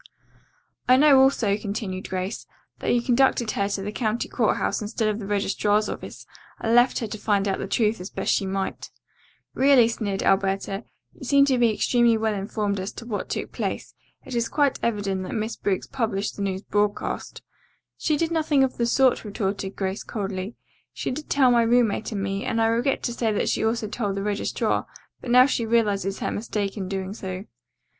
"I 0.89 0.97
know 0.97 1.19
also," 1.21 1.55
continued 1.59 2.09
Grace, 2.09 2.47
"that 2.79 2.91
you 2.91 3.03
conducted 3.03 3.51
her 3.51 3.69
to 3.69 3.83
the 3.83 3.91
county 3.91 4.27
court 4.27 4.57
house 4.57 4.81
instead 4.81 5.07
of 5.09 5.19
the 5.19 5.27
registrar's 5.27 5.87
office 5.89 6.25
and 6.59 6.73
left 6.73 6.97
her 6.97 7.05
to 7.07 7.17
find 7.19 7.47
out 7.47 7.59
the 7.59 7.67
truth 7.67 8.01
as 8.01 8.09
best 8.09 8.33
she 8.33 8.47
might." 8.47 8.89
"Really," 9.53 9.87
sneered 9.87 10.23
Alberta, 10.23 10.85
"you 11.13 11.23
seem 11.23 11.45
to 11.45 11.59
be 11.59 11.71
extremely 11.71 12.17
well 12.17 12.33
informed 12.33 12.79
as 12.79 12.91
to 12.93 13.05
what 13.05 13.29
took 13.29 13.51
place. 13.51 13.93
It 14.25 14.33
is 14.33 14.49
quite 14.49 14.79
evident 14.81 15.21
that 15.21 15.35
Miss 15.35 15.55
Briggs 15.55 15.85
published 15.85 16.35
the 16.35 16.41
news 16.41 16.63
broadcast." 16.63 17.43
"She 17.95 18.17
did 18.17 18.31
nothing 18.31 18.63
of 18.63 18.77
the 18.77 18.87
sort," 18.87 19.23
retorted 19.23 19.75
Grace 19.75 20.03
coldly. 20.03 20.55
"She 20.91 21.11
did 21.11 21.29
tell 21.29 21.51
my 21.51 21.61
roommate 21.61 22.11
and 22.11 22.23
me, 22.23 22.43
and 22.43 22.59
I 22.59 22.65
regret 22.65 23.03
to 23.03 23.13
say 23.13 23.31
that 23.33 23.49
she 23.49 23.63
also 23.63 23.87
told 23.87 24.15
the 24.15 24.23
registrar, 24.23 24.87
but 25.21 25.27
she 25.51 25.63
now 25.65 25.69
realizes 25.69 26.21
her 26.21 26.31
mistake 26.31 26.75
in 26.75 26.89
doing 26.89 27.13
so." 27.13 27.45